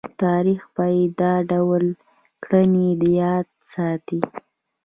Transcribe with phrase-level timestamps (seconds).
[0.21, 1.85] تاریخ به یې دا ډول
[2.43, 2.87] کړنې
[3.19, 4.19] یاد ساتي.